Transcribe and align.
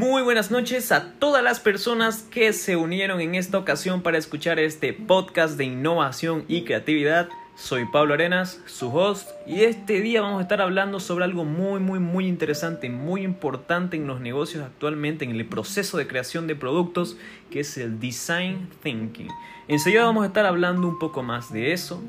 Muy 0.00 0.22
buenas 0.22 0.50
noches 0.50 0.92
a 0.92 1.12
todas 1.18 1.44
las 1.44 1.60
personas 1.60 2.22
que 2.22 2.54
se 2.54 2.74
unieron 2.74 3.20
en 3.20 3.34
esta 3.34 3.58
ocasión 3.58 4.00
para 4.00 4.16
escuchar 4.16 4.58
este 4.58 4.94
podcast 4.94 5.58
de 5.58 5.64
innovación 5.64 6.46
y 6.48 6.64
creatividad. 6.64 7.28
Soy 7.54 7.84
Pablo 7.84 8.14
Arenas, 8.14 8.62
su 8.64 8.96
host, 8.96 9.28
y 9.46 9.60
este 9.60 10.00
día 10.00 10.22
vamos 10.22 10.38
a 10.38 10.44
estar 10.44 10.62
hablando 10.62 11.00
sobre 11.00 11.26
algo 11.26 11.44
muy, 11.44 11.80
muy, 11.80 11.98
muy 11.98 12.26
interesante, 12.26 12.88
muy 12.88 13.24
importante 13.24 13.98
en 13.98 14.06
los 14.06 14.22
negocios 14.22 14.64
actualmente, 14.64 15.26
en 15.26 15.32
el 15.32 15.44
proceso 15.44 15.98
de 15.98 16.06
creación 16.06 16.46
de 16.46 16.56
productos, 16.56 17.18
que 17.50 17.60
es 17.60 17.76
el 17.76 18.00
design 18.00 18.70
thinking. 18.82 19.28
Enseguida 19.68 20.06
vamos 20.06 20.24
a 20.24 20.28
estar 20.28 20.46
hablando 20.46 20.88
un 20.88 20.98
poco 20.98 21.22
más 21.22 21.52
de 21.52 21.74
eso. 21.74 22.02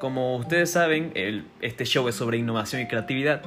Como 0.00 0.34
ustedes 0.38 0.70
saben, 0.70 1.12
este 1.60 1.84
show 1.84 2.08
es 2.08 2.14
sobre 2.14 2.38
innovación 2.38 2.80
y 2.80 2.88
creatividad. 2.88 3.42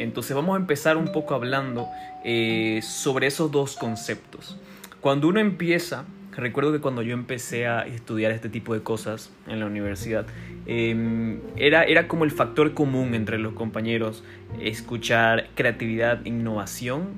Entonces 0.00 0.34
vamos 0.34 0.56
a 0.56 0.58
empezar 0.58 0.96
un 0.96 1.12
poco 1.12 1.34
hablando 1.34 1.86
eh, 2.24 2.80
sobre 2.82 3.26
esos 3.26 3.50
dos 3.50 3.76
conceptos. 3.76 4.58
Cuando 5.02 5.28
uno 5.28 5.40
empieza, 5.40 6.06
recuerdo 6.32 6.72
que 6.72 6.80
cuando 6.80 7.02
yo 7.02 7.12
empecé 7.12 7.66
a 7.66 7.86
estudiar 7.86 8.32
este 8.32 8.48
tipo 8.48 8.72
de 8.72 8.82
cosas 8.82 9.30
en 9.46 9.60
la 9.60 9.66
universidad, 9.66 10.26
em, 10.64 11.40
era, 11.56 11.84
era 11.84 12.08
como 12.08 12.24
el 12.24 12.30
factor 12.30 12.72
común 12.72 13.14
entre 13.14 13.38
los 13.38 13.52
compañeros 13.52 14.24
escuchar 14.60 15.48
creatividad, 15.54 16.24
innovación 16.24 17.08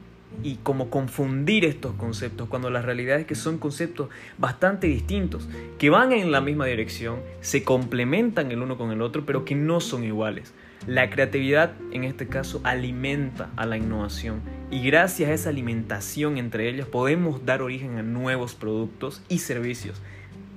y 0.42 0.56
como 0.56 0.90
confundir 0.90 1.64
estos 1.64 1.94
conceptos 1.94 2.48
cuando 2.48 2.68
la 2.68 2.82
realidad 2.82 3.20
es 3.20 3.26
que 3.26 3.36
son 3.36 3.58
conceptos 3.58 4.08
bastante 4.38 4.88
distintos, 4.88 5.48
que 5.78 5.88
van 5.88 6.10
en 6.12 6.32
la 6.32 6.40
misma 6.40 6.66
dirección, 6.66 7.20
se 7.42 7.62
complementan 7.62 8.50
el 8.50 8.60
uno 8.60 8.76
con 8.76 8.90
el 8.90 9.02
otro, 9.02 9.24
pero 9.24 9.44
que 9.44 9.54
no 9.54 9.80
son 9.80 10.02
iguales. 10.02 10.52
La 10.86 11.10
creatividad, 11.10 11.74
en 11.92 12.02
este 12.02 12.26
caso, 12.26 12.60
alimenta 12.64 13.50
a 13.56 13.66
la 13.66 13.76
innovación 13.76 14.42
y 14.68 14.82
gracias 14.84 15.30
a 15.30 15.32
esa 15.32 15.50
alimentación 15.50 16.38
entre 16.38 16.68
ellas 16.68 16.88
podemos 16.88 17.46
dar 17.46 17.62
origen 17.62 17.98
a 17.98 18.02
nuevos 18.02 18.56
productos 18.56 19.22
y 19.28 19.38
servicios, 19.38 20.02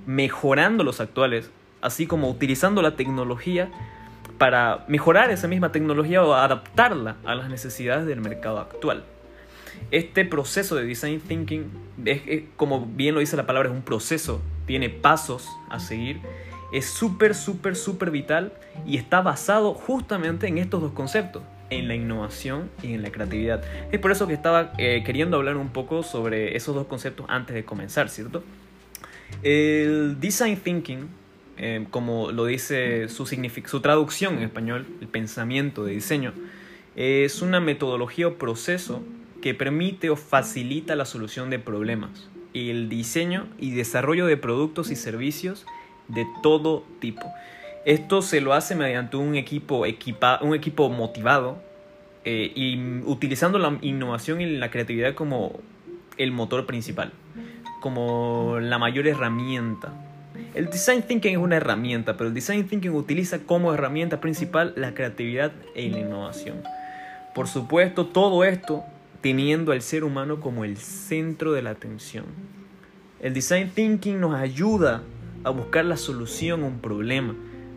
mejorando 0.08 0.83
los 0.83 0.99
actuales, 0.99 1.52
así 1.81 2.08
como 2.08 2.27
utilizando 2.27 2.81
la 2.81 2.95
tecnología 2.95 3.69
para 4.39 4.83
mejorar 4.88 5.30
esa 5.30 5.47
misma 5.47 5.72
tecnología 5.72 6.23
o 6.23 6.33
adaptarla 6.33 7.17
a 7.23 7.36
las 7.36 7.47
necesidades 7.49 8.08
del 8.08 8.19
mercado 8.19 8.59
actual. 8.59 9.05
Este 9.92 10.25
proceso 10.25 10.75
de 10.75 10.86
design 10.86 11.19
thinking, 11.19 11.69
como 12.55 12.86
bien 12.86 13.14
lo 13.14 13.19
dice 13.19 13.38
la 13.38 13.45
palabra, 13.45 13.69
es 13.69 13.75
un 13.75 13.83
proceso, 13.83 14.42
tiene 14.66 14.89
pasos 14.89 15.47
a 15.69 15.80
seguir 15.80 16.19
es 16.75 16.87
súper, 16.87 17.35
súper, 17.35 17.77
súper 17.77 18.11
vital 18.11 18.51
y 18.85 18.97
está 18.97 19.21
basado 19.21 19.73
justamente 19.73 20.47
en 20.47 20.57
estos 20.57 20.81
dos 20.81 20.91
conceptos, 20.91 21.41
en 21.69 21.87
la 21.87 21.95
innovación 21.95 22.69
y 22.83 22.95
en 22.95 23.01
la 23.01 23.11
creatividad. 23.11 23.63
Es 23.93 23.99
por 24.01 24.11
eso 24.11 24.27
que 24.27 24.33
estaba 24.33 24.73
eh, 24.77 25.01
queriendo 25.05 25.37
hablar 25.37 25.55
un 25.55 25.69
poco 25.69 26.03
sobre 26.03 26.57
esos 26.57 26.75
dos 26.75 26.87
conceptos 26.87 27.27
antes 27.29 27.55
de 27.55 27.63
comenzar, 27.63 28.09
¿cierto? 28.09 28.43
El 29.41 30.19
design 30.19 30.57
thinking, 30.57 31.07
eh, 31.57 31.85
como 31.91 32.33
lo 32.33 32.45
dice 32.45 33.07
su, 33.07 33.25
su 33.25 33.79
traducción 33.79 34.35
en 34.35 34.43
español, 34.43 34.85
el 34.99 35.07
pensamiento 35.07 35.85
de 35.85 35.93
diseño, 35.93 36.33
es 36.97 37.41
una 37.41 37.61
metodología 37.61 38.27
o 38.27 38.33
proceso 38.33 39.01
que 39.41 39.53
permite 39.53 40.09
o 40.09 40.17
facilita 40.17 40.97
la 40.97 41.05
solución 41.05 41.49
de 41.49 41.57
problemas, 41.57 42.27
el 42.53 42.89
diseño 42.89 43.47
y 43.57 43.71
desarrollo 43.71 44.25
de 44.25 44.35
productos 44.35 44.91
y 44.91 44.97
servicios 44.97 45.65
de 46.08 46.28
todo 46.42 46.84
tipo. 47.00 47.25
Esto 47.86 48.22
se 48.22 48.42
lo 48.42 48.53
hace 48.53 48.75
mediante 48.75 49.17
un 49.17 49.36
equipo, 49.36 49.86
un 50.42 50.56
equipo 50.56 50.89
motivado 50.89 51.58
eh, 52.23 52.52
y 52.56 53.02
utilizando 53.06 53.59
la 53.59 53.78
innovación 53.81 54.42
y 54.42 54.48
la 54.48 54.72
creatividad 54.72 55.14
como 55.14 55.59
el 56.17 56.31
motor 56.31 56.66
principal, 56.66 57.11
como 57.81 58.58
la 58.60 58.80
mayor 58.80 59.08
herramienta. 59.08 59.94
El 60.55 60.65
design 60.67 61.04
thinking 61.04 61.33
es 61.33 61.38
una 61.38 61.58
herramienta, 61.58 62.17
pero 62.17 62.30
el 62.30 62.33
design 62.33 62.67
thinking 62.67 62.92
utiliza 62.92 63.39
como 63.39 63.73
herramienta 63.73 64.20
principal 64.20 64.73
la 64.76 64.94
creatividad 64.94 65.52
y 65.76 65.89
la 65.89 65.99
innovación. 65.99 66.64
Por 67.36 67.48
supuesto, 67.48 68.08
todo 68.08 68.44
esto 68.44 68.83
teniendo 69.21 69.71
al 69.71 69.82
ser 69.82 70.04
humano 70.04 70.39
como 70.39 70.64
el 70.65 70.77
centro 70.77 71.52
de 71.52 71.61
la 71.61 71.71
atención. 71.71 72.26
El 73.20 73.33
design 73.33 73.70
thinking 73.70 74.20
nos 74.20 74.36
ayuda 74.36 75.04
a 75.45 75.52
buscar 75.52 75.86
la 75.86 75.95
solución 75.95 76.64
a 76.64 76.67
un 76.67 76.80
problema. 76.80 77.36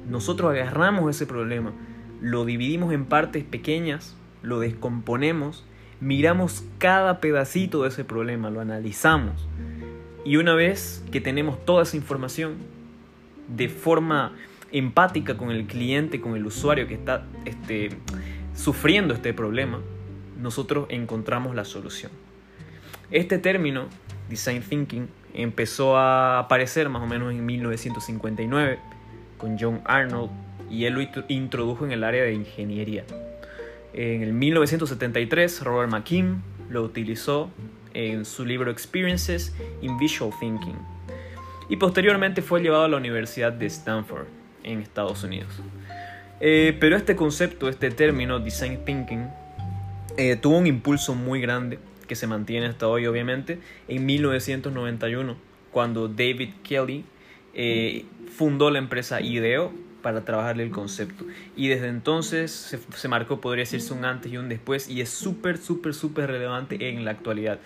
Nosotros 0.09 0.51
agarramos 0.51 1.15
ese 1.15 1.27
problema, 1.27 1.73
lo 2.21 2.45
dividimos 2.45 2.93
en 2.93 3.05
partes 3.05 3.45
pequeñas, 3.45 4.17
lo 4.43 4.59
descomponemos, 4.59 5.65
miramos 6.01 6.65
cada 6.79 7.21
pedacito 7.21 7.83
de 7.83 7.91
ese 7.91 8.05
problema, 8.05 8.51
lo 8.51 8.61
analizamos. 8.61 9.47
Y 10.25 10.37
una 10.37 10.55
vez 10.55 11.05
que 11.13 11.21
tenemos 11.21 11.65
toda 11.65 11.83
esa 11.83 11.97
información, 11.97 12.57
de 13.55 13.69
forma 13.69 14.33
empática 14.73 15.37
con 15.37 15.51
el 15.51 15.67
cliente, 15.67 16.21
con 16.21 16.37
el 16.37 16.47
usuario 16.47 16.87
que 16.87 16.95
está 16.95 17.25
este, 17.45 17.91
sufriendo 18.55 19.15
este 19.15 19.33
problema, 19.33 19.81
nosotros 20.41 20.87
encontramos 20.91 21.55
la 21.55 21.65
solución. 21.65 22.13
Este 23.11 23.39
término, 23.39 23.87
design 24.29 24.63
thinking, 24.63 25.09
empezó 25.35 25.97
a 25.97 26.39
aparecer 26.39 26.89
más 26.89 27.03
o 27.03 27.07
menos 27.07 27.33
en 27.33 27.45
1959 27.45 28.79
con 29.37 29.59
John 29.59 29.81
Arnold 29.85 30.31
y 30.71 30.85
él 30.85 30.95
lo 30.95 31.25
introdujo 31.29 31.85
en 31.85 31.93
el 31.93 32.05
área 32.05 32.25
de 32.25 32.35
ingeniería. 32.35 33.05
En 33.93 34.23
el 34.23 34.33
1973 34.33 35.63
Robert 35.63 35.91
McKean 35.91 36.43
lo 36.69 36.83
utilizó 36.83 37.51
en 37.95 38.25
su 38.25 38.45
libro 38.45 38.71
Experiences 38.71 39.55
in 39.81 39.99
Visual 39.99 40.31
Thinking 40.39 40.77
y 41.69 41.77
posteriormente 41.77 42.43
fue 42.43 42.61
llevado 42.61 42.85
a 42.85 42.89
la 42.89 42.97
Universidad 42.97 43.53
de 43.53 43.67
Stanford 43.67 44.27
en 44.65 44.81
Estados 44.81 45.23
Unidos. 45.25 45.61
Eh, 46.41 46.77
pero 46.79 46.97
este 46.97 47.17
concepto, 47.17 47.69
este 47.69 47.91
término, 47.91 48.39
Design 48.39 48.85
Thinking, 48.85 49.29
eh, 50.17 50.37
tuvo 50.37 50.59
un 50.59 50.67
impulso 50.67 51.15
muy 51.15 51.41
grande 51.41 51.79
que 52.09 52.17
se 52.17 52.27
mantiene 52.27 52.67
hasta 52.67 52.89
hoy 52.89 53.07
obviamente, 53.07 53.61
en 53.87 54.05
1991, 54.05 55.37
cuando 55.71 56.09
David 56.09 56.51
Kelly 56.65 57.05
eh, 57.55 58.05
fundó 58.37 58.71
la 58.71 58.79
empresa 58.79 59.21
IDEO 59.21 59.73
para 60.03 60.25
trabajarle 60.25 60.63
el 60.63 60.71
concepto. 60.71 61.25
Y 61.57 61.69
desde 61.69 61.89
entonces 61.89 62.77
se, 62.95 63.09
marcó, 63.09 63.41
podría 63.41 63.63
decirse, 63.63 63.93
un 63.93 64.05
antes 64.05 64.33
y 64.33 64.37
un 64.37 64.49
después, 64.49 64.89
y 64.89 65.01
es 65.01 65.11
súper, 65.11 65.59
súper, 65.59 65.95
súper 65.95 66.31
relevante 66.31 66.89
en 66.89 67.05
la 67.05 67.13
actualidad. 67.13 67.61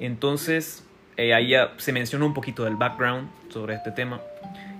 Entonces, 0.00 0.84
eh, 1.16 1.34
ahí 1.34 1.50
ya 1.50 1.74
se 1.78 1.92
menciona 1.92 2.24
un 2.24 2.34
poquito 2.34 2.64
del 2.64 2.76
background 2.76 3.28
sobre 3.48 3.74
este 3.74 3.90
tema. 3.90 4.20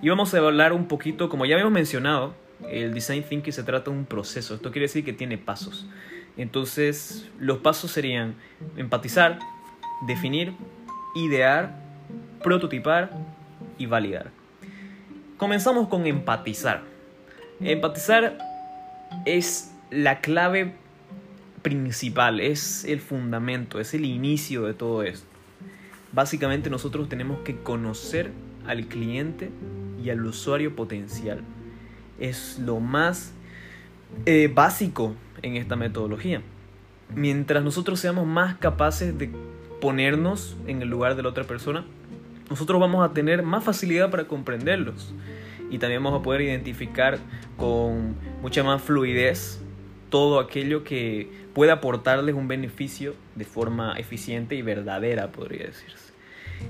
Y 0.02 0.08
vamos 0.08 0.32
a 0.34 0.38
hablar 0.38 0.72
un 0.72 0.86
poquito, 0.86 1.28
como 1.28 1.44
ya 1.46 1.54
habíamos 1.54 1.72
mencionado, 1.72 2.34
el 2.70 2.94
design 2.94 3.22
thinking 3.22 3.52
se 3.52 3.62
trata 3.62 3.90
de 3.90 3.96
un 3.96 4.04
proceso. 4.04 4.54
Esto 4.54 4.70
quiere 4.70 4.86
decir 4.86 5.04
que 5.04 5.12
tiene 5.12 5.38
pasos. 5.38 5.86
Entonces, 6.38 7.28
los 7.38 7.58
pasos 7.58 7.90
serían 7.90 8.36
empatizar, 8.76 9.40
definir, 10.06 10.54
idear, 11.14 11.82
prototipar 12.42 13.10
y 13.76 13.86
validar. 13.86 14.30
Comenzamos 15.36 15.88
con 15.88 16.06
empatizar. 16.06 16.82
Empatizar 17.60 18.38
es 19.26 19.74
la 19.90 20.20
clave 20.20 20.74
principal, 21.62 22.40
es 22.40 22.84
el 22.84 23.00
fundamento, 23.00 23.80
es 23.80 23.92
el 23.94 24.04
inicio 24.04 24.62
de 24.64 24.74
todo 24.74 25.02
esto. 25.02 25.26
Básicamente 26.12 26.70
nosotros 26.70 27.08
tenemos 27.08 27.40
que 27.40 27.56
conocer 27.56 28.30
al 28.66 28.86
cliente 28.86 29.50
y 30.02 30.10
al 30.10 30.24
usuario 30.24 30.76
potencial. 30.76 31.40
Es 32.20 32.58
lo 32.58 32.78
más 32.78 33.32
eh, 34.26 34.50
básico 34.52 35.14
en 35.42 35.56
esta 35.56 35.76
metodología. 35.76 36.42
Mientras 37.14 37.62
nosotros 37.64 38.00
seamos 38.00 38.26
más 38.26 38.56
capaces 38.56 39.16
de 39.18 39.30
ponernos 39.80 40.56
en 40.66 40.82
el 40.82 40.88
lugar 40.88 41.14
de 41.16 41.22
la 41.22 41.30
otra 41.30 41.44
persona, 41.44 41.84
nosotros 42.50 42.80
vamos 42.80 43.08
a 43.08 43.12
tener 43.12 43.42
más 43.42 43.64
facilidad 43.64 44.10
para 44.10 44.26
comprenderlos 44.26 45.14
y 45.70 45.78
también 45.78 46.02
vamos 46.02 46.20
a 46.20 46.22
poder 46.22 46.40
identificar 46.42 47.18
con 47.56 48.16
mucha 48.42 48.62
más 48.62 48.82
fluidez 48.82 49.60
todo 50.08 50.40
aquello 50.40 50.84
que 50.84 51.30
pueda 51.54 51.74
aportarles 51.74 52.34
un 52.34 52.48
beneficio 52.48 53.14
de 53.34 53.44
forma 53.44 53.98
eficiente 53.98 54.54
y 54.54 54.62
verdadera, 54.62 55.30
podría 55.32 55.66
decirse. 55.66 56.07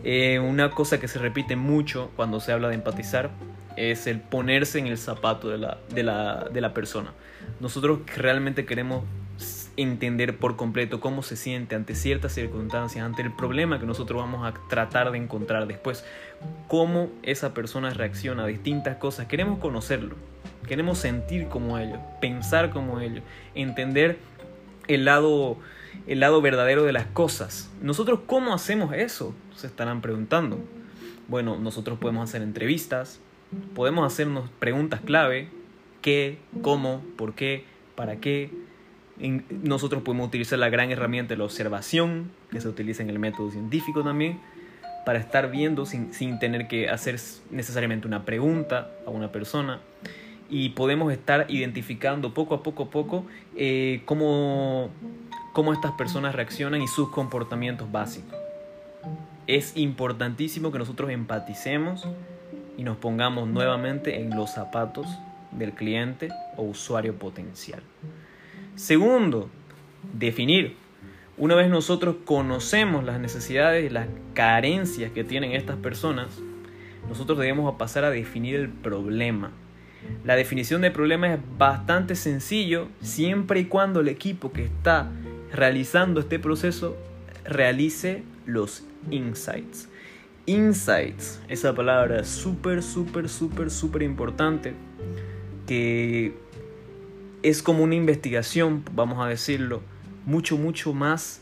Eh, 0.04 0.38
una 0.38 0.70
cosa 0.70 1.00
que 1.00 1.08
se 1.08 1.18
repite 1.18 1.56
mucho 1.56 2.10
cuando 2.16 2.40
se 2.40 2.52
habla 2.52 2.68
de 2.68 2.74
empatizar 2.74 3.30
es 3.76 4.06
el 4.06 4.20
ponerse 4.20 4.78
en 4.78 4.86
el 4.86 4.98
zapato 4.98 5.48
de 5.48 5.58
la, 5.58 5.78
de 5.94 6.02
la, 6.02 6.48
de 6.52 6.60
la 6.60 6.74
persona. 6.74 7.12
Nosotros 7.60 8.00
realmente 8.16 8.64
queremos 8.66 9.04
entender 9.76 10.36
por 10.36 10.56
completo 10.56 10.98
cómo 10.98 11.22
se 11.22 11.36
siente 11.36 11.76
ante 11.76 11.94
ciertas 11.94 12.32
circunstancias, 12.32 13.04
ante 13.04 13.22
el 13.22 13.32
problema 13.32 13.78
que 13.78 13.86
nosotros 13.86 14.20
vamos 14.20 14.44
a 14.44 14.52
tratar 14.68 15.12
de 15.12 15.18
encontrar 15.18 15.68
después, 15.68 16.04
cómo 16.66 17.08
esa 17.22 17.54
persona 17.54 17.90
reacciona 17.90 18.44
a 18.44 18.46
distintas 18.48 18.96
cosas. 18.96 19.26
Queremos 19.26 19.60
conocerlo, 19.60 20.16
queremos 20.66 20.98
sentir 20.98 21.46
como 21.48 21.78
ellos, 21.78 21.98
pensar 22.20 22.70
como 22.70 23.00
ellos, 23.00 23.22
entender 23.54 24.18
el 24.88 25.04
lado 25.04 25.58
el 26.06 26.20
lado 26.20 26.40
verdadero 26.40 26.84
de 26.84 26.92
las 26.92 27.06
cosas. 27.06 27.70
¿Nosotros 27.82 28.20
cómo 28.26 28.54
hacemos 28.54 28.94
eso? 28.94 29.34
Se 29.54 29.66
estarán 29.66 30.00
preguntando. 30.00 30.58
Bueno, 31.28 31.58
nosotros 31.58 31.98
podemos 31.98 32.28
hacer 32.28 32.42
entrevistas, 32.42 33.20
podemos 33.74 34.10
hacernos 34.10 34.48
preguntas 34.58 35.00
clave, 35.00 35.48
qué, 36.00 36.38
cómo, 36.62 37.02
por 37.16 37.34
qué, 37.34 37.64
para 37.94 38.16
qué. 38.16 38.50
Nosotros 39.50 40.02
podemos 40.02 40.28
utilizar 40.28 40.58
la 40.58 40.70
gran 40.70 40.90
herramienta 40.90 41.34
de 41.34 41.38
la 41.38 41.44
observación, 41.44 42.30
que 42.50 42.60
se 42.60 42.68
utiliza 42.68 43.02
en 43.02 43.10
el 43.10 43.18
método 43.18 43.50
científico 43.50 44.02
también, 44.02 44.40
para 45.04 45.18
estar 45.18 45.50
viendo 45.50 45.86
sin, 45.86 46.38
tener 46.38 46.68
que 46.68 46.88
hacer 46.88 47.18
necesariamente 47.50 48.06
una 48.06 48.24
pregunta 48.24 48.90
a 49.06 49.10
una 49.10 49.32
persona. 49.32 49.80
Y 50.50 50.70
podemos 50.70 51.12
estar 51.12 51.46
identificando 51.48 52.32
poco 52.32 52.54
a 52.54 52.62
poco 52.62 52.84
a 52.84 52.90
poco 52.90 53.26
eh, 53.56 54.02
cómo, 54.06 54.90
cómo 55.58 55.72
estas 55.72 55.90
personas 55.90 56.36
reaccionan 56.36 56.82
y 56.82 56.86
sus 56.86 57.08
comportamientos 57.08 57.90
básicos. 57.90 58.38
Es 59.48 59.76
importantísimo 59.76 60.70
que 60.70 60.78
nosotros 60.78 61.10
empaticemos 61.10 62.06
y 62.76 62.84
nos 62.84 62.96
pongamos 62.96 63.48
nuevamente 63.48 64.20
en 64.20 64.36
los 64.36 64.52
zapatos 64.52 65.08
del 65.50 65.72
cliente 65.72 66.28
o 66.56 66.62
usuario 66.62 67.16
potencial. 67.16 67.82
Segundo, 68.76 69.50
definir. 70.12 70.76
Una 71.36 71.56
vez 71.56 71.68
nosotros 71.68 72.14
conocemos 72.24 73.02
las 73.02 73.18
necesidades 73.18 73.84
y 73.84 73.92
las 73.92 74.06
carencias 74.34 75.10
que 75.10 75.24
tienen 75.24 75.54
estas 75.54 75.78
personas, 75.78 76.38
nosotros 77.08 77.36
debemos 77.36 77.74
pasar 77.74 78.04
a 78.04 78.10
definir 78.10 78.54
el 78.54 78.68
problema. 78.68 79.50
La 80.24 80.36
definición 80.36 80.82
del 80.82 80.92
problema 80.92 81.34
es 81.34 81.40
bastante 81.58 82.14
sencillo 82.14 82.86
siempre 83.00 83.58
y 83.58 83.64
cuando 83.64 83.98
el 83.98 84.06
equipo 84.06 84.52
que 84.52 84.64
está 84.64 85.10
realizando 85.52 86.20
este 86.20 86.38
proceso 86.38 86.96
realice 87.44 88.22
los 88.46 88.84
insights. 89.10 89.88
Insights, 90.46 91.40
esa 91.48 91.74
palabra 91.74 92.24
súper, 92.24 92.82
súper, 92.82 93.28
súper, 93.28 93.70
súper 93.70 94.02
importante 94.02 94.74
que 95.66 96.34
es 97.42 97.62
como 97.62 97.84
una 97.84 97.94
investigación, 97.94 98.84
vamos 98.94 99.24
a 99.24 99.28
decirlo, 99.28 99.82
mucho, 100.24 100.56
mucho 100.56 100.92
más 100.92 101.40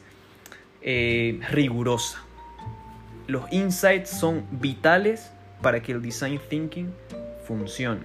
eh, 0.82 1.40
rigurosa. 1.50 2.22
Los 3.28 3.50
insights 3.52 4.10
son 4.10 4.44
vitales 4.50 5.30
para 5.62 5.82
que 5.82 5.92
el 5.92 6.02
design 6.02 6.40
thinking 6.48 6.92
funcione. 7.46 8.02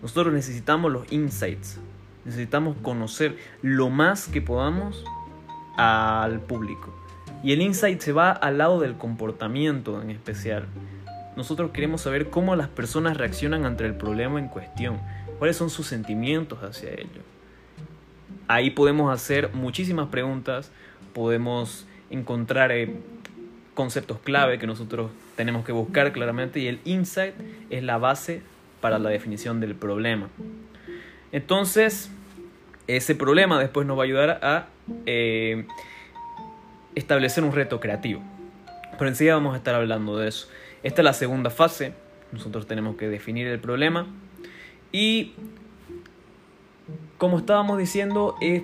Nosotros 0.00 0.32
necesitamos 0.32 0.92
los 0.92 1.10
insights, 1.12 1.78
necesitamos 2.24 2.76
conocer 2.82 3.36
lo 3.62 3.90
más 3.90 4.28
que 4.28 4.40
podamos 4.40 5.04
al 5.76 6.40
público. 6.40 6.94
Y 7.42 7.52
el 7.52 7.62
insight 7.62 8.00
se 8.00 8.12
va 8.12 8.30
al 8.30 8.58
lado 8.58 8.80
del 8.80 8.96
comportamiento 8.96 10.00
en 10.00 10.10
especial. 10.10 10.66
Nosotros 11.36 11.70
queremos 11.72 12.02
saber 12.02 12.30
cómo 12.30 12.54
las 12.56 12.68
personas 12.68 13.16
reaccionan 13.16 13.64
ante 13.64 13.84
el 13.84 13.94
problema 13.94 14.38
en 14.38 14.48
cuestión 14.48 15.00
cuáles 15.42 15.56
son 15.56 15.70
sus 15.70 15.88
sentimientos 15.88 16.62
hacia 16.62 16.90
ello. 16.90 17.20
Ahí 18.46 18.70
podemos 18.70 19.12
hacer 19.12 19.50
muchísimas 19.52 20.08
preguntas, 20.08 20.70
podemos 21.14 21.84
encontrar 22.10 22.70
eh, 22.70 22.94
conceptos 23.74 24.18
clave 24.20 24.60
que 24.60 24.68
nosotros 24.68 25.10
tenemos 25.34 25.64
que 25.64 25.72
buscar 25.72 26.12
claramente 26.12 26.60
y 26.60 26.68
el 26.68 26.78
insight 26.84 27.34
es 27.70 27.82
la 27.82 27.98
base 27.98 28.42
para 28.80 29.00
la 29.00 29.10
definición 29.10 29.58
del 29.58 29.74
problema. 29.74 30.28
Entonces, 31.32 32.10
ese 32.86 33.14
problema 33.14 33.58
después 33.58 33.86
nos 33.86 33.98
va 33.98 34.02
a 34.02 34.04
ayudar 34.04 34.30
a 34.42 34.66
eh, 35.06 35.66
establecer 36.94 37.42
un 37.42 37.52
reto 37.52 37.80
creativo. 37.80 38.22
Pero 38.98 39.08
enseguida 39.08 39.34
vamos 39.34 39.54
a 39.54 39.56
estar 39.56 39.74
hablando 39.74 40.16
de 40.18 40.28
eso. 40.28 40.48
Esta 40.82 41.00
es 41.00 41.04
la 41.04 41.14
segunda 41.14 41.50
fase. 41.50 41.94
Nosotros 42.30 42.66
tenemos 42.66 42.96
que 42.96 43.08
definir 43.08 43.46
el 43.46 43.58
problema, 43.58 44.06
y 44.92 45.32
como 47.16 47.38
estábamos 47.38 47.78
diciendo, 47.78 48.36
es, 48.40 48.62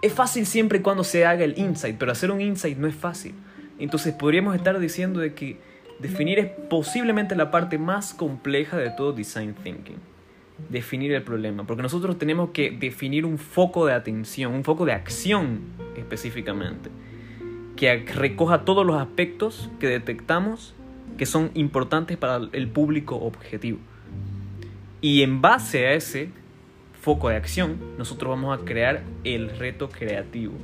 es 0.00 0.12
fácil 0.12 0.46
siempre 0.46 0.78
y 0.78 0.80
cuando 0.80 1.04
se 1.04 1.26
haga 1.26 1.44
el 1.44 1.58
insight, 1.58 1.96
pero 1.98 2.10
hacer 2.10 2.30
un 2.30 2.40
insight 2.40 2.78
no 2.78 2.88
es 2.88 2.94
fácil. 2.94 3.34
Entonces 3.78 4.14
podríamos 4.14 4.56
estar 4.56 4.78
diciendo 4.78 5.20
de 5.20 5.34
que 5.34 5.58
definir 5.98 6.38
es 6.38 6.46
posiblemente 6.46 7.36
la 7.36 7.50
parte 7.50 7.78
más 7.78 8.14
compleja 8.14 8.78
de 8.78 8.90
todo 8.90 9.12
design 9.12 9.54
thinking. 9.54 10.11
Definir 10.68 11.12
el 11.12 11.22
problema, 11.22 11.64
porque 11.64 11.82
nosotros 11.82 12.18
tenemos 12.18 12.50
que 12.50 12.70
definir 12.70 13.26
un 13.26 13.38
foco 13.38 13.86
de 13.86 13.92
atención, 13.92 14.52
un 14.52 14.64
foco 14.64 14.84
de 14.84 14.92
acción 14.92 15.60
específicamente, 15.96 16.90
que 17.76 18.04
recoja 18.06 18.64
todos 18.64 18.86
los 18.86 19.00
aspectos 19.00 19.70
que 19.80 19.86
detectamos 19.86 20.74
que 21.16 21.26
son 21.26 21.50
importantes 21.54 22.16
para 22.16 22.40
el 22.52 22.68
público 22.68 23.16
objetivo. 23.16 23.78
Y 25.00 25.22
en 25.22 25.40
base 25.42 25.86
a 25.86 25.92
ese 25.92 26.30
foco 27.00 27.28
de 27.28 27.36
acción, 27.36 27.78
nosotros 27.98 28.30
vamos 28.30 28.58
a 28.58 28.64
crear 28.64 29.02
el 29.24 29.50
reto 29.58 29.88
creativo, 29.88 30.54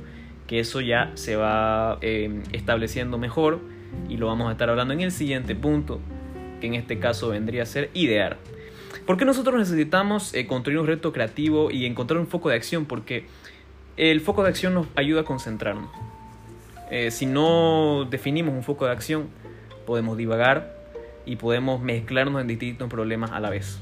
que 0.47 0.59
eso 0.59 0.81
ya 0.81 1.11
se 1.15 1.35
va 1.35 1.97
em, 2.01 2.43
estableciendo 2.53 3.17
mejor 3.17 3.59
y 4.07 4.17
lo 4.17 4.27
vamos 4.27 4.49
a 4.49 4.53
estar 4.53 4.69
hablando 4.69 4.93
en 4.93 5.01
el 5.01 5.11
siguiente 5.11 5.55
punto, 5.55 5.99
que 6.61 6.67
en 6.67 6.75
este 6.75 6.99
caso 6.99 7.29
vendría 7.29 7.63
a 7.63 7.65
ser 7.65 7.89
idear. 7.93 8.37
¿Por 9.09 9.17
qué 9.17 9.25
nosotros 9.25 9.57
necesitamos 9.57 10.35
eh, 10.35 10.45
construir 10.45 10.77
un 10.77 10.85
reto 10.85 11.11
creativo 11.11 11.71
y 11.71 11.87
encontrar 11.87 12.19
un 12.19 12.27
foco 12.27 12.49
de 12.49 12.55
acción? 12.55 12.85
Porque 12.85 13.25
el 13.97 14.21
foco 14.21 14.43
de 14.43 14.49
acción 14.49 14.75
nos 14.75 14.85
ayuda 14.95 15.21
a 15.21 15.23
concentrarnos. 15.23 15.89
Eh, 16.91 17.09
si 17.09 17.25
no 17.25 18.05
definimos 18.07 18.53
un 18.53 18.61
foco 18.61 18.85
de 18.85 18.91
acción, 18.91 19.29
podemos 19.87 20.15
divagar 20.15 20.75
y 21.25 21.37
podemos 21.37 21.81
mezclarnos 21.81 22.39
en 22.39 22.45
distintos 22.45 22.87
problemas 22.87 23.31
a 23.31 23.39
la 23.39 23.49
vez. 23.49 23.79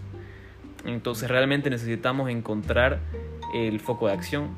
Entonces 0.86 1.30
realmente 1.30 1.70
necesitamos 1.70 2.30
encontrar 2.30 3.00
el 3.54 3.82
foco 3.82 4.08
de 4.08 4.14
acción 4.14 4.52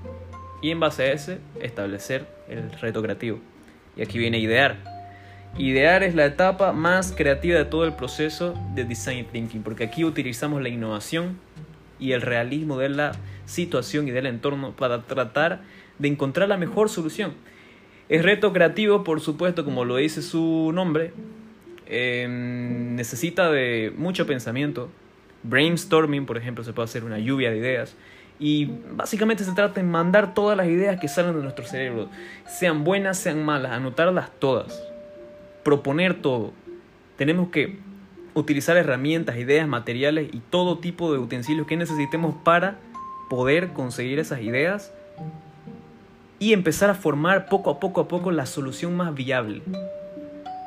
y 0.61 0.69
en 0.69 0.79
base 0.79 1.01
a 1.01 1.13
ese 1.13 1.39
establecer 1.61 2.27
el 2.47 2.71
reto 2.73 3.01
creativo. 3.01 3.39
Y 3.97 4.03
aquí 4.03 4.19
viene 4.19 4.37
idear. 4.37 4.88
Idear 5.57 6.03
es 6.03 6.15
la 6.15 6.25
etapa 6.25 6.71
más 6.71 7.11
creativa 7.11 7.57
de 7.57 7.65
todo 7.65 7.83
el 7.83 7.93
proceso 7.93 8.53
de 8.75 8.85
design 8.85 9.25
thinking, 9.25 9.61
porque 9.61 9.83
aquí 9.83 10.05
utilizamos 10.05 10.61
la 10.61 10.69
innovación 10.69 11.37
y 11.99 12.13
el 12.13 12.21
realismo 12.21 12.77
de 12.77 12.89
la 12.89 13.11
situación 13.45 14.07
y 14.07 14.11
del 14.11 14.25
entorno 14.25 14.71
para 14.71 15.03
tratar 15.03 15.61
de 15.97 16.07
encontrar 16.07 16.47
la 16.47 16.57
mejor 16.57 16.89
solución. 16.89 17.33
El 18.07 18.23
reto 18.23 18.53
creativo, 18.53 19.03
por 19.03 19.19
supuesto, 19.21 19.65
como 19.65 19.85
lo 19.85 19.97
dice 19.97 20.21
su 20.21 20.71
nombre, 20.73 21.13
em, 21.87 22.95
necesita 22.95 23.51
de 23.51 23.93
mucho 23.97 24.25
pensamiento, 24.25 24.89
Brainstorming, 25.43 26.25
por 26.25 26.37
ejemplo, 26.37 26.63
se 26.63 26.73
puede 26.73 26.85
hacer 26.85 27.03
una 27.03 27.19
lluvia 27.19 27.51
de 27.51 27.57
ideas. 27.57 27.95
Y 28.39 28.69
básicamente 28.93 29.43
se 29.43 29.51
trata 29.51 29.81
de 29.81 29.83
mandar 29.83 30.33
todas 30.33 30.57
las 30.57 30.67
ideas 30.67 30.99
que 30.99 31.07
salen 31.09 31.35
de 31.35 31.41
nuestro 31.43 31.65
cerebro, 31.65 32.09
sean 32.47 32.85
buenas, 32.85 33.17
sean 33.17 33.43
malas, 33.43 33.73
anotarlas 33.73 34.31
todas, 34.39 34.81
proponer 35.69 36.19
todo. 36.19 36.51
Tenemos 37.15 37.49
que 37.49 37.77
utilizar 38.33 38.75
herramientas, 38.75 39.37
ideas, 39.37 39.67
materiales 39.67 40.27
y 40.33 40.39
todo 40.39 40.79
tipo 40.79 41.13
de 41.13 41.19
utensilios 41.19 41.67
que 41.67 41.77
necesitemos 41.77 42.33
para 42.43 42.79
poder 43.29 43.67
conseguir 43.73 44.17
esas 44.17 44.41
ideas 44.41 44.91
y 46.39 46.53
empezar 46.53 46.89
a 46.89 46.95
formar 46.95 47.49
poco 47.49 47.69
a 47.69 47.79
poco 47.79 48.01
a 48.01 48.07
poco 48.07 48.31
la 48.31 48.47
solución 48.47 48.97
más 48.97 49.13
viable. 49.13 49.61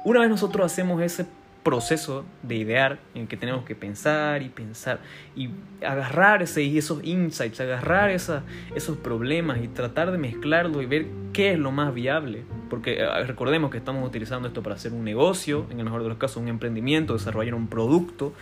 Una 0.04 0.20
vez 0.20 0.30
nosotros 0.30 0.64
hacemos 0.64 1.02
ese 1.02 1.26
proceso 1.64 2.24
de 2.44 2.54
idear 2.54 3.00
en 3.16 3.22
el 3.22 3.28
que 3.28 3.36
tenemos 3.36 3.64
que 3.64 3.74
pensar 3.74 4.40
y 4.42 4.50
pensar 4.50 5.00
y 5.34 5.50
agarrar 5.84 6.42
ese, 6.42 6.78
esos 6.78 7.02
insights, 7.02 7.60
agarrar 7.60 8.10
esa, 8.10 8.44
esos 8.76 8.98
problemas 8.98 9.58
y 9.64 9.66
tratar 9.66 10.12
de 10.12 10.18
mezclarlo 10.18 10.80
y 10.80 10.86
ver 10.86 11.06
qué 11.32 11.54
es 11.54 11.58
lo 11.58 11.72
más 11.72 11.92
viable. 11.92 12.44
Porque 12.72 12.94
eh, 12.94 13.24
recordemos 13.24 13.70
que 13.70 13.76
estamos 13.76 14.08
utilizando 14.08 14.48
esto 14.48 14.62
para 14.62 14.76
hacer 14.76 14.94
un 14.94 15.04
negocio, 15.04 15.66
en 15.68 15.78
el 15.78 15.84
mejor 15.84 16.04
de 16.04 16.08
los 16.08 16.16
casos 16.16 16.38
un 16.38 16.48
emprendimiento, 16.48 17.12
desarrollar 17.12 17.54
un 17.54 17.66
producto. 17.66 18.32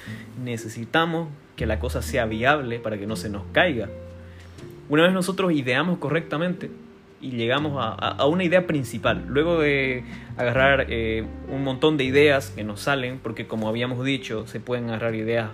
Necesitamos 0.45 1.31
que 1.57 1.67
la 1.67 1.81
cosa 1.81 2.01
sea 2.01 2.27
viable 2.27 2.79
para 2.79 2.97
que 2.97 3.09
no 3.09 3.17
se 3.17 3.29
nos 3.29 3.43
caiga. 3.51 3.89
Una 4.89 5.03
vez 5.03 5.13
nosotros 5.13 5.51
ideamos 5.51 5.99
correctamente, 5.99 6.71
y 7.21 7.33
llegamos 7.33 7.73
a, 7.77 8.25
una 8.27 8.45
idea 8.45 8.69
principal. 8.69 9.25
Luego 9.27 9.59
de 9.59 10.05
agarrar 10.37 10.87
eh, 10.91 11.25
un 11.49 11.65
montón 11.65 11.97
de 11.97 12.05
ideas 12.05 12.51
que 12.51 12.63
nos 12.63 12.83
salen, 12.83 13.19
porque 13.21 13.49
como 13.49 13.69
habíamos 13.69 14.05
dicho, 14.05 14.47
se 14.47 14.61
pueden 14.61 14.91
agarrar 14.91 15.17
ideas. 15.17 15.51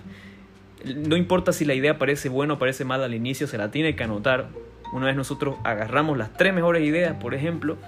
No 0.85 1.17
importa 1.17 1.55
si 1.55 1.65
la 1.65 1.73
idea 1.73 1.97
parece 1.97 2.29
buena 2.29 2.53
o 2.53 2.59
parece 2.59 2.85
mala 2.85 3.07
al 3.07 3.15
inicio, 3.15 3.47
se 3.47 3.57
la 3.57 3.71
tiene 3.71 3.97
que 3.97 4.05
anotar. 4.05 4.49
Una 4.93 5.07
vez 5.07 5.17
nosotros 5.17 5.57
agarramos 5.65 6.19
las 6.19 6.35
tres 6.35 6.53
mejores 6.53 6.83
ideas, 6.83 7.17
por 7.19 7.33
ejemplo, 7.33 7.79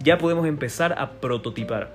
ya 0.00 0.18
podemos 0.18 0.46
empezar 0.46 0.98
a 0.98 1.12
prototipar, 1.12 1.94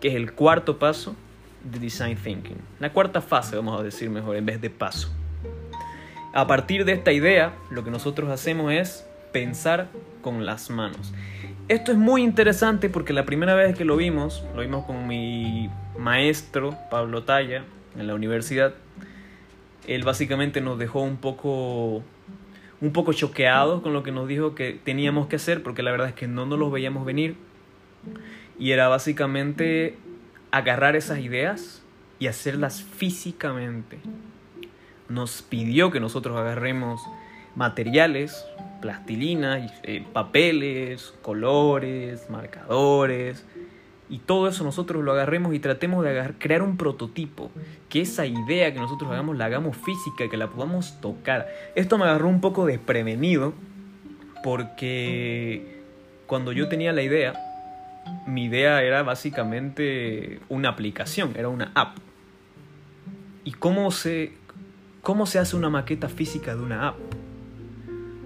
que 0.00 0.08
es 0.08 0.14
el 0.14 0.32
cuarto 0.32 0.78
paso 0.78 1.14
de 1.62 1.78
Design 1.78 2.16
Thinking. 2.16 2.58
La 2.80 2.92
cuarta 2.92 3.20
fase, 3.20 3.56
vamos 3.56 3.78
a 3.78 3.82
decir 3.82 4.10
mejor, 4.10 4.36
en 4.36 4.46
vez 4.46 4.60
de 4.60 4.70
paso. 4.70 5.10
A 6.32 6.46
partir 6.46 6.84
de 6.84 6.92
esta 6.92 7.12
idea, 7.12 7.54
lo 7.70 7.84
que 7.84 7.90
nosotros 7.90 8.30
hacemos 8.30 8.72
es 8.72 9.06
pensar 9.32 9.88
con 10.22 10.46
las 10.46 10.70
manos. 10.70 11.12
Esto 11.68 11.92
es 11.92 11.98
muy 11.98 12.22
interesante 12.22 12.88
porque 12.88 13.12
la 13.12 13.24
primera 13.24 13.54
vez 13.54 13.76
que 13.76 13.84
lo 13.84 13.96
vimos, 13.96 14.44
lo 14.54 14.62
vimos 14.62 14.86
con 14.86 15.06
mi 15.06 15.68
maestro 15.98 16.76
Pablo 16.90 17.24
Talla 17.24 17.64
en 17.98 18.06
la 18.06 18.14
universidad. 18.14 18.74
Él 19.86 20.04
básicamente 20.04 20.60
nos 20.60 20.78
dejó 20.78 21.00
un 21.00 21.16
poco 21.16 22.02
un 22.80 22.92
poco 22.92 23.12
choqueados 23.12 23.82
con 23.82 23.92
lo 23.92 24.02
que 24.02 24.12
nos 24.12 24.28
dijo 24.28 24.54
que 24.54 24.78
teníamos 24.84 25.28
que 25.28 25.36
hacer 25.36 25.62
porque 25.62 25.82
la 25.82 25.90
verdad 25.90 26.08
es 26.08 26.14
que 26.14 26.28
no 26.28 26.46
nos 26.46 26.58
los 26.58 26.70
veíamos 26.70 27.04
venir 27.04 27.36
y 28.58 28.72
era 28.72 28.88
básicamente 28.88 29.96
agarrar 30.50 30.96
esas 30.96 31.18
ideas 31.18 31.82
y 32.18 32.28
hacerlas 32.28 32.82
físicamente. 32.82 33.98
Nos 35.08 35.42
pidió 35.42 35.90
que 35.90 36.00
nosotros 36.00 36.36
agarremos 36.36 37.00
materiales, 37.54 38.44
plastilina, 38.80 39.66
eh, 39.82 40.04
papeles, 40.12 41.14
colores, 41.22 42.28
marcadores, 42.30 43.44
y 44.08 44.18
todo 44.18 44.48
eso 44.48 44.62
nosotros 44.62 45.02
lo 45.02 45.12
agarremos 45.12 45.54
y 45.54 45.58
tratemos 45.58 46.04
de 46.04 46.32
crear 46.38 46.62
un 46.62 46.76
prototipo, 46.76 47.50
que 47.88 48.00
esa 48.00 48.24
idea 48.26 48.72
que 48.72 48.78
nosotros 48.78 49.10
hagamos 49.10 49.36
la 49.36 49.46
hagamos 49.46 49.76
física, 49.76 50.28
que 50.30 50.36
la 50.36 50.48
podamos 50.48 51.00
tocar. 51.00 51.48
Esto 51.74 51.98
me 51.98 52.04
agarró 52.04 52.28
un 52.28 52.40
poco 52.40 52.66
desprevenido 52.66 53.52
porque 54.44 55.82
cuando 56.26 56.52
yo 56.52 56.68
tenía 56.68 56.92
la 56.92 57.02
idea, 57.02 57.34
mi 58.26 58.44
idea 58.44 58.82
era 58.82 59.02
básicamente 59.02 60.40
una 60.48 60.68
aplicación, 60.68 61.32
era 61.36 61.48
una 61.48 61.72
app. 61.74 61.96
¿Y 63.44 63.52
cómo 63.52 63.90
se, 63.90 64.32
cómo 65.02 65.26
se 65.26 65.40
hace 65.40 65.56
una 65.56 65.68
maqueta 65.68 66.08
física 66.08 66.54
de 66.54 66.62
una 66.62 66.88
app? 66.88 66.96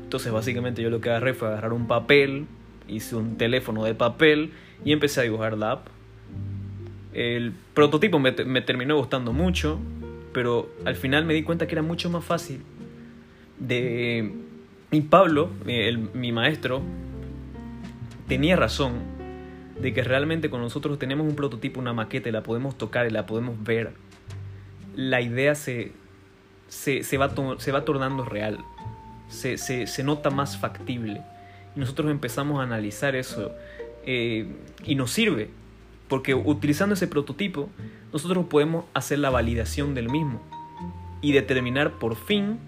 Entonces 0.02 0.30
básicamente 0.30 0.82
yo 0.82 0.90
lo 0.90 1.00
que 1.00 1.08
agarré 1.08 1.32
fue 1.32 1.48
agarrar 1.48 1.72
un 1.72 1.86
papel, 1.86 2.46
hice 2.86 3.16
un 3.16 3.38
teléfono 3.38 3.84
de 3.84 3.94
papel 3.94 4.52
y 4.84 4.92
empecé 4.92 5.20
a 5.20 5.22
dibujar 5.24 5.56
la 5.56 5.72
app. 5.72 5.86
El 7.12 7.52
prototipo 7.74 8.18
me, 8.18 8.32
terminó 8.32 8.96
gustando 8.96 9.32
mucho, 9.32 9.78
pero 10.32 10.70
al 10.84 10.96
final 10.96 11.24
me 11.24 11.34
di 11.34 11.42
cuenta 11.42 11.66
que 11.66 11.74
era 11.74 11.82
mucho 11.82 12.10
más 12.10 12.24
fácil 12.24 12.62
de... 13.58 14.32
Y 14.92 15.00
Pablo, 15.02 15.50
mi 16.14 16.32
maestro, 16.32 16.82
tenía 18.26 18.56
razón 18.56 18.94
de 19.80 19.92
que 19.92 20.02
realmente 20.02 20.50
cuando 20.50 20.66
nosotros 20.66 20.98
tenemos 20.98 21.26
un 21.26 21.36
prototipo, 21.36 21.80
una 21.80 21.92
maqueta 21.92 22.28
y 22.28 22.32
la 22.32 22.42
podemos 22.42 22.76
tocar 22.76 23.06
y 23.06 23.10
la 23.10 23.24
podemos 23.26 23.62
ver, 23.62 23.92
la 24.96 25.20
idea 25.20 25.54
se, 25.54 25.92
se, 26.68 27.04
se 27.04 27.18
va, 27.18 27.32
se 27.58 27.70
va 27.70 27.84
tornando 27.84 28.24
real 28.24 28.58
se, 29.30 29.56
se, 29.86 30.02
nota 30.02 30.30
más 30.30 30.58
factible. 30.58 31.22
Y 31.74 31.80
nosotros 31.80 32.10
empezamos 32.10 32.60
a 32.60 32.64
analizar 32.64 33.14
eso 33.14 33.52
eh, 34.06 34.46
y 34.84 34.94
nos 34.94 35.10
sirve, 35.10 35.50
porque 36.08 36.34
utilizando 36.34 36.94
ese 36.94 37.06
prototipo, 37.06 37.68
nosotros 38.12 38.46
podemos 38.46 38.84
hacer 38.94 39.18
la 39.18 39.30
validación 39.30 39.94
del 39.94 40.08
mismo 40.08 40.40
y 41.22 41.32
determinar 41.32 41.98
por 41.98 42.16
fin 42.16 42.58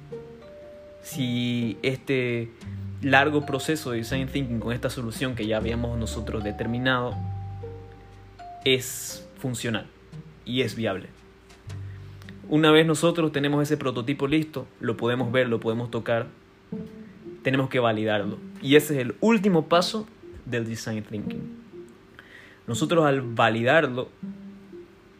si 1.02 1.76
este 1.82 2.50
largo 3.00 3.44
proceso 3.44 3.90
de 3.90 3.98
design 3.98 4.28
thinking 4.28 4.60
con 4.60 4.72
esta 4.72 4.88
solución 4.88 5.34
que 5.34 5.46
ya 5.46 5.56
habíamos 5.56 5.98
nosotros 5.98 6.44
determinado 6.44 7.16
es 8.64 9.28
funcional 9.38 9.86
y 10.44 10.62
es 10.62 10.76
viable. 10.76 11.08
Una 12.48 12.70
vez 12.70 12.86
nosotros 12.86 13.32
tenemos 13.32 13.62
ese 13.62 13.76
prototipo 13.76 14.28
listo, 14.28 14.66
lo 14.78 14.96
podemos 14.96 15.32
ver, 15.32 15.48
lo 15.48 15.58
podemos 15.58 15.90
tocar, 15.90 16.26
tenemos 17.42 17.68
que 17.70 17.80
validarlo. 17.80 18.38
Y 18.60 18.76
ese 18.76 18.94
es 18.94 19.00
el 19.00 19.14
último 19.20 19.68
paso 19.68 20.06
del 20.44 20.66
design 20.66 21.02
thinking. 21.02 21.62
Nosotros 22.66 23.04
al 23.04 23.20
validarlo, 23.20 24.08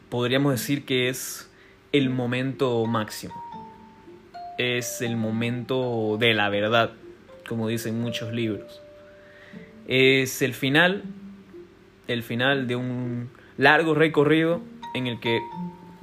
podríamos 0.09 0.53
decir 0.53 0.85
que 0.85 1.09
es 1.09 1.51
el 1.93 2.11
momento 2.11 2.85
máximo. 2.87 3.35
Es 4.59 5.01
el 5.03 5.17
momento 5.17 6.17
de 6.19 6.35
la 6.35 6.49
verdad, 6.49 6.93
como 7.49 7.69
dicen 7.69 8.01
muchos 8.01 8.33
libros. 8.33 8.81
Es 9.89 10.43
el 10.43 10.55
final, 10.55 11.03
el 12.07 12.23
final 12.23 12.67
de 12.67 12.77
un 12.77 13.31
largo 13.57 13.95
recorrido 13.95 14.61
en 14.95 15.07
el 15.07 15.19
que 15.21 15.41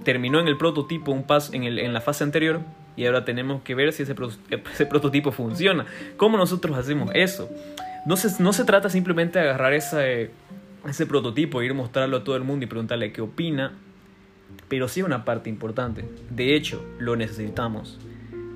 terminó 0.04 0.40
en 0.40 0.48
el 0.48 0.58
prototipo 0.58 1.12
un 1.12 1.24
paso 1.24 1.54
en, 1.54 1.64
el, 1.64 1.80
en 1.80 1.94
la 1.94 2.02
fase 2.02 2.24
anterior 2.24 2.62
y 2.96 3.06
ahora 3.06 3.24
tenemos 3.24 3.62
que 3.62 3.76
ver 3.76 3.94
si 3.94 4.04
ese, 4.04 4.16
ese 4.74 4.86
prototipo 4.86 5.32
funciona. 5.32 5.86
¿Cómo 6.18 6.38
nosotros 6.38 6.78
hacemos 6.78 7.12
eso? 7.14 7.50
No 8.10 8.18
se, 8.18 8.42
no 8.42 8.54
se 8.54 8.66
trata 8.66 8.90
simplemente 8.90 9.38
de 9.38 9.46
agarrar 9.46 9.72
ese, 9.74 10.32
ese 10.88 11.06
prototipo, 11.06 11.62
ir 11.62 11.70
a 11.70 11.74
mostrarlo 11.76 12.18
a 12.18 12.24
todo 12.24 12.36
el 12.38 12.44
mundo 12.44 12.66
y 12.66 12.68
preguntarle 12.68 13.12
qué 13.12 13.22
opina, 13.22 13.74
pero 14.68 14.88
sí 14.88 15.04
una 15.04 15.26
parte 15.26 15.52
importante. 15.52 16.06
De 16.32 16.56
hecho, 16.56 16.84
lo 16.98 17.16
necesitamos. 17.16 18.00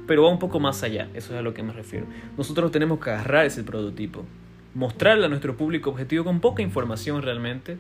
Pero 0.07 0.24
va 0.24 0.29
un 0.29 0.39
poco 0.39 0.60
más 0.60 0.81
allá, 0.81 1.07
eso 1.13 1.33
es 1.33 1.39
a 1.39 1.43
lo 1.43 1.53
que 1.53 1.62
me 1.62 1.72
refiero. 1.72 2.07
Nosotros 2.36 2.72
tenemos 2.72 3.00
que 3.00 3.12
agarrar 3.12 3.45
ese 3.45 3.63
prototipo, 3.63 4.25
mostrarle 4.74 5.27
a 5.27 5.29
nuestro 5.29 5.55
público 5.55 5.91
objetivo 5.91 6.24
con 6.24 6.39
poca 6.39 6.63
información 6.63 7.22
realmente 7.22 7.77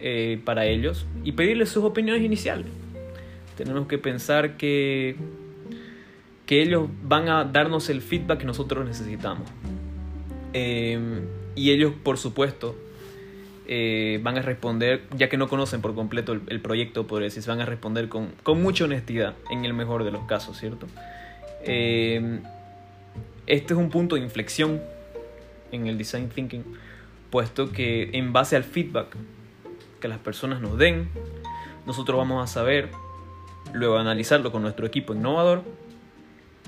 eh, 0.00 0.42
para 0.44 0.66
ellos 0.66 1.06
y 1.22 1.30
pedirles 1.30 1.68
sus 1.68 1.84
opiniones 1.84 2.24
iniciales. 2.24 2.66
Tenemos 3.56 3.86
que 3.86 3.98
pensar 3.98 4.56
que 4.56 5.14
que 6.46 6.62
ellos 6.62 6.88
van 7.02 7.28
a 7.28 7.44
darnos 7.44 7.88
el 7.88 8.02
feedback 8.02 8.40
que 8.40 8.44
nosotros 8.44 8.84
necesitamos. 8.84 9.48
Em, 10.54 11.26
y 11.56 11.72
ellos, 11.72 11.92
por 12.02 12.16
supuesto, 12.16 12.76
eh, 13.66 14.20
van 14.22 14.38
a 14.38 14.42
responder, 14.42 15.02
ya 15.16 15.28
que 15.28 15.36
no 15.36 15.48
conocen 15.48 15.80
por 15.80 15.94
completo 15.94 16.32
el, 16.32 16.60
proyecto, 16.60 17.06
por 17.06 17.22
decir, 17.22 17.42
van 17.46 17.60
a 17.60 17.66
responder 17.66 18.08
con, 18.08 18.28
con, 18.44 18.62
mucha 18.62 18.84
honestidad, 18.84 19.34
en 19.50 19.64
el 19.64 19.74
mejor 19.74 20.04
de 20.04 20.12
los 20.12 20.24
casos, 20.24 20.58
¿cierto? 20.58 20.86
Em, 21.64 22.40
este 23.46 23.74
es 23.74 23.78
un 23.78 23.90
punto 23.90 24.14
de 24.14 24.22
inflexión 24.22 24.80
en 25.72 25.88
el 25.88 25.98
design 25.98 26.28
thinking, 26.28 26.64
puesto 27.30 27.72
que 27.72 28.10
en 28.12 28.32
base 28.32 28.54
al 28.54 28.64
feedback 28.64 29.16
que 30.00 30.06
las 30.06 30.18
personas 30.18 30.60
nos 30.60 30.78
den, 30.78 31.08
nosotros 31.84 32.16
vamos 32.16 32.44
a 32.44 32.52
saber, 32.52 32.90
luego 33.72 33.98
analizarlo 33.98 34.52
con 34.52 34.62
nuestro 34.62 34.86
equipo 34.86 35.14
innovador, 35.14 35.64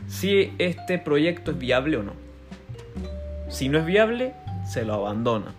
si 0.08 0.52
este 0.58 0.98
proyecto 0.98 1.52
es 1.52 1.58
viable 1.58 1.98
o 1.98 2.02
no. 2.02 2.25
Si 3.48 3.68
no 3.68 3.78
es 3.78 3.86
viable, 3.86 4.34
se 4.66 4.84
lo 4.84 4.94
abandona. 4.94 5.54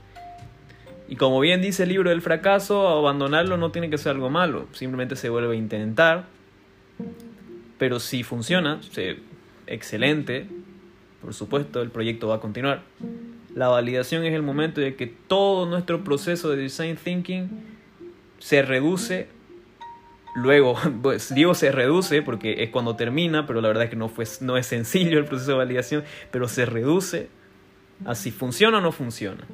Y 1.07 1.15
como 1.15 1.39
bien 1.39 1.61
dice 1.61 1.83
el 1.83 1.89
libro 1.89 2.09
del 2.09 2.21
fracaso, 2.21 2.87
abandonarlo 2.87 3.57
no 3.57 3.71
tiene 3.71 3.89
que 3.89 3.97
ser 3.97 4.11
algo 4.11 4.29
malo, 4.29 4.67
simplemente 4.73 5.15
se 5.15 5.29
vuelve 5.29 5.55
a 5.55 5.57
intentar. 5.57 6.25
Pero 7.77 7.99
si 7.99 8.23
funciona, 8.23 8.81
excelente, 9.67 10.47
por 11.21 11.33
supuesto, 11.33 11.81
el 11.81 11.89
proyecto 11.89 12.27
va 12.27 12.35
a 12.35 12.39
continuar. 12.39 12.81
La 13.55 13.69
validación 13.69 14.25
es 14.25 14.33
el 14.33 14.43
momento 14.43 14.81
de 14.81 14.95
que 14.95 15.07
todo 15.07 15.65
nuestro 15.65 16.03
proceso 16.03 16.49
de 16.49 16.57
design 16.57 16.97
thinking 16.97 17.49
se 18.39 18.61
reduce 18.61 19.29
Luego, 20.37 20.77
pues 21.01 21.33
digo 21.33 21.55
se 21.55 21.71
reduce 21.71 22.21
porque 22.21 22.63
es 22.63 22.69
cuando 22.69 22.95
termina, 22.95 23.47
pero 23.47 23.59
la 23.59 23.69
verdad 23.69 23.85
es 23.85 23.89
que 23.89 23.95
no, 23.95 24.07
fue, 24.07 24.25
no 24.41 24.55
es 24.55 24.67
sencillo 24.67 25.17
el 25.17 25.25
proceso 25.25 25.51
de 25.51 25.57
validación, 25.57 26.03
pero 26.31 26.47
se 26.47 26.65
reduce 26.67 27.27
a 28.05 28.15
si 28.15 28.31
funciona 28.31 28.77
o 28.77 28.81
no 28.81 28.91
funciona. 28.91 29.45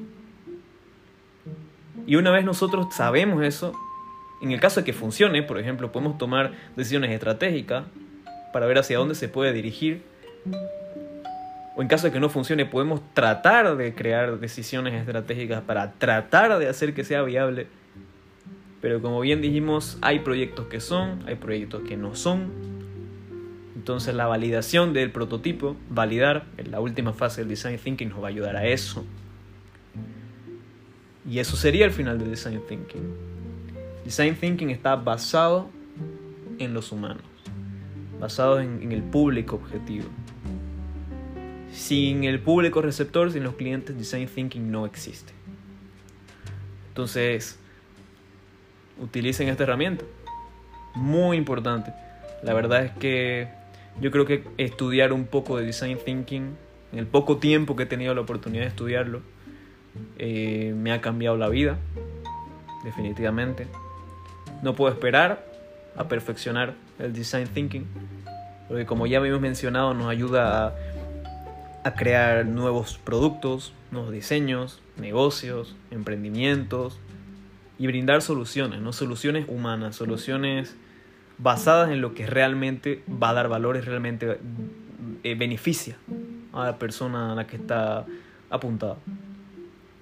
Y 2.05 2.15
una 2.15 2.31
vez 2.31 2.43
nosotros 2.45 2.87
sabemos 2.93 3.43
eso, 3.43 3.73
en 4.41 4.51
el 4.51 4.59
caso 4.59 4.81
de 4.81 4.85
que 4.85 4.93
funcione, 4.93 5.43
por 5.43 5.59
ejemplo, 5.59 5.91
podemos 5.91 6.17
tomar 6.17 6.53
decisiones 6.75 7.11
estratégicas 7.11 7.85
para 8.51 8.65
ver 8.65 8.77
hacia 8.77 8.97
dónde 8.97 9.15
se 9.15 9.29
puede 9.29 9.53
dirigir. 9.53 10.03
O 11.75 11.81
en 11.81 11.87
caso 11.87 12.07
de 12.07 12.13
que 12.13 12.19
no 12.19 12.29
funcione, 12.29 12.65
podemos 12.65 13.01
tratar 13.13 13.77
de 13.77 13.95
crear 13.95 14.39
decisiones 14.39 14.93
estratégicas 14.93 15.61
para 15.61 15.93
tratar 15.93 16.59
de 16.59 16.67
hacer 16.67 16.93
que 16.93 17.03
sea 17.03 17.23
viable 17.23 17.67
pero 18.83 19.01
como 19.01 19.21
bien 19.21 19.41
dijimos, 19.41 19.97
hay 20.01 20.19
proyectos 20.19 20.67
que 20.67 20.81
son, 20.81 21.23
hay 21.25 21.35
proyectos 21.35 21.83
que 21.87 21.95
no 21.95 22.17
son. 22.17 22.82
Entonces 23.83 24.15
la 24.15 24.27
validación 24.27 24.93
del 24.93 25.11
prototipo, 25.11 25.75
validar 25.89 26.45
en 26.55 26.71
la 26.71 26.79
última 26.79 27.11
fase 27.11 27.41
del 27.41 27.49
design 27.49 27.77
thinking 27.77 28.07
nos 28.07 28.23
va 28.23 28.27
a 28.27 28.29
ayudar 28.29 28.55
a 28.55 28.65
eso. 28.65 29.03
Y 31.29 31.39
eso 31.39 31.57
sería 31.57 31.83
el 31.83 31.91
final 31.91 32.17
del 32.17 32.29
design 32.29 32.61
thinking. 32.65 33.13
Design 34.05 34.35
thinking 34.35 34.69
está 34.69 34.95
basado 34.95 35.69
en 36.59 36.73
los 36.73 36.93
humanos, 36.93 37.25
basado 38.21 38.61
en, 38.61 38.81
en 38.83 38.93
el 38.93 39.03
público 39.03 39.57
objetivo. 39.57 40.05
Sin 41.73 42.23
el 42.23 42.39
público 42.39 42.81
receptor, 42.81 43.33
sin 43.33 43.43
los 43.43 43.55
clientes, 43.55 43.97
design 43.97 44.29
thinking 44.29 44.71
no 44.71 44.85
existe. 44.85 45.33
Entonces, 46.87 47.59
utilicen 48.97 49.49
esta 49.49 49.63
herramienta. 49.63 50.05
Muy 50.95 51.35
importante. 51.35 51.91
La 52.43 52.53
verdad 52.53 52.85
es 52.85 52.91
que 52.93 53.61
yo 54.01 54.11
creo 54.11 54.25
que 54.25 54.43
estudiar 54.57 55.13
un 55.13 55.25
poco 55.25 55.57
de 55.57 55.65
design 55.65 55.97
thinking 56.03 56.55
en 56.91 56.99
el 56.99 57.07
poco 57.07 57.37
tiempo 57.37 57.75
que 57.75 57.83
he 57.83 57.85
tenido 57.85 58.13
la 58.13 58.21
oportunidad 58.21 58.63
de 58.63 58.69
estudiarlo, 58.69 59.21
eh, 60.17 60.73
me 60.77 60.91
ha 60.91 61.01
cambiado 61.01 61.37
la 61.37 61.49
vida, 61.49 61.77
definitivamente. 62.83 63.67
No 64.61 64.75
puedo 64.75 64.93
esperar 64.93 65.45
a 65.95 66.07
perfeccionar 66.07 66.75
el 66.99 67.13
design 67.13 67.47
thinking, 67.47 67.85
porque 68.67 68.85
como 68.85 69.07
ya 69.07 69.17
habíamos 69.17 69.41
mencionado, 69.41 69.93
nos 69.93 70.07
ayuda 70.07 70.67
a, 70.67 70.75
a 71.83 71.93
crear 71.95 72.45
nuevos 72.45 72.99
productos, 73.03 73.73
nuevos 73.91 74.11
diseños, 74.11 74.81
negocios, 74.97 75.75
emprendimientos 75.91 76.99
y 77.79 77.87
brindar 77.87 78.21
soluciones, 78.21 78.81
no 78.81 78.93
soluciones 78.93 79.45
humanas, 79.47 79.95
soluciones 79.95 80.75
basadas 81.37 81.91
en 81.91 82.01
lo 82.01 82.13
que 82.13 82.27
realmente 82.27 83.03
va 83.09 83.29
a 83.29 83.33
dar 83.33 83.49
valores, 83.49 83.85
realmente 83.85 84.37
eh, 85.23 85.35
beneficia 85.35 85.97
a 86.53 86.65
la 86.65 86.79
persona 86.79 87.31
a 87.31 87.35
la 87.35 87.47
que 87.47 87.55
está 87.57 88.05
apuntada. 88.49 88.97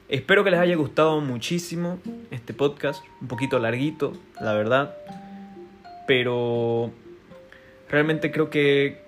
Espero 0.09 0.43
que 0.43 0.51
les 0.51 0.59
haya 0.59 0.75
gustado 0.75 1.21
muchísimo 1.21 2.00
este 2.31 2.53
podcast, 2.53 3.03
un 3.21 3.29
poquito 3.29 3.59
larguito, 3.59 4.13
la 4.41 4.53
verdad, 4.53 4.93
pero 6.05 6.91
realmente 7.89 8.29
creo 8.31 8.50
que 8.50 9.01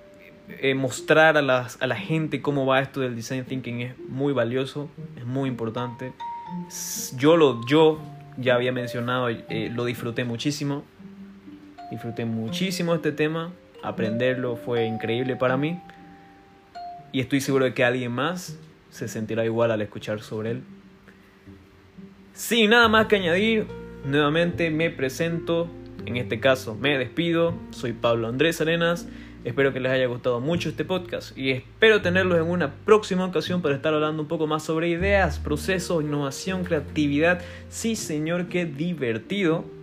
eh, 0.47 0.75
mostrar 0.75 1.37
a, 1.37 1.41
las, 1.41 1.81
a 1.81 1.87
la 1.87 1.95
gente 1.95 2.41
cómo 2.41 2.65
va 2.65 2.79
esto 2.79 3.01
del 3.01 3.15
design 3.15 3.43
thinking 3.43 3.81
es 3.81 3.97
muy 4.07 4.31
valioso, 4.31 4.89
es 5.17 5.25
muy 5.25 5.49
importante. 5.49 6.13
Yo 7.17 7.35
lo 7.35 7.65
yo 7.65 7.99
ya 8.37 8.55
había 8.55 8.71
mencionado, 8.71 9.29
eh, 9.29 9.69
lo 9.73 9.85
disfruté 9.85 10.23
muchísimo, 10.23 10.83
disfruté 11.93 12.25
muchísimo 12.25 12.95
este 12.95 13.11
tema, 13.11 13.53
aprenderlo 13.83 14.55
fue 14.55 14.85
increíble 14.85 15.35
para 15.35 15.57
mí 15.57 15.79
y 17.11 17.19
estoy 17.19 17.39
seguro 17.39 17.65
de 17.65 17.75
que 17.75 17.83
alguien 17.83 18.11
más 18.11 18.57
se 18.89 19.07
sentirá 19.07 19.45
igual 19.45 19.69
al 19.69 19.79
escuchar 19.83 20.21
sobre 20.21 20.51
él. 20.51 20.63
Sin 22.33 22.71
nada 22.71 22.87
más 22.87 23.05
que 23.05 23.17
añadir, 23.17 23.67
nuevamente 24.05 24.71
me 24.71 24.89
presento, 24.89 25.69
en 26.07 26.17
este 26.17 26.39
caso 26.39 26.73
me 26.73 26.97
despido, 26.97 27.53
soy 27.69 27.93
Pablo 27.93 28.27
Andrés 28.27 28.59
Arenas, 28.59 29.07
espero 29.43 29.71
que 29.71 29.79
les 29.79 29.91
haya 29.91 30.07
gustado 30.07 30.39
mucho 30.39 30.69
este 30.69 30.85
podcast 30.85 31.37
y 31.37 31.51
espero 31.51 32.01
tenerlos 32.01 32.39
en 32.39 32.49
una 32.49 32.73
próxima 32.73 33.23
ocasión 33.23 33.61
para 33.61 33.75
estar 33.75 33.93
hablando 33.93 34.23
un 34.23 34.27
poco 34.27 34.47
más 34.47 34.63
sobre 34.63 34.89
ideas, 34.89 35.37
procesos, 35.37 36.03
innovación, 36.03 36.63
creatividad. 36.63 37.39
Sí 37.69 37.95
señor, 37.95 38.47
qué 38.47 38.65
divertido. 38.65 39.82